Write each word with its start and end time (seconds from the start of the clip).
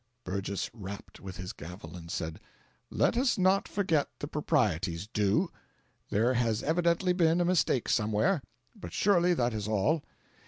Burgess 0.23 0.67
rapped 0.73 1.19
with 1.19 1.37
his 1.37 1.53
gavel, 1.53 1.95
and 1.95 2.09
said: 2.09 2.39
"Let 2.89 3.15
us 3.15 3.37
not 3.37 3.67
forget 3.67 4.09
the 4.17 4.27
proprieties 4.27 5.05
due. 5.05 5.51
There 6.09 6.33
has 6.33 6.63
evidently 6.63 7.13
been 7.13 7.39
a 7.39 7.45
mistake 7.45 7.87
somewhere, 7.87 8.41
but 8.75 8.93
surely 8.93 9.35
that 9.35 9.53
is 9.53 9.67
all. 9.67 10.03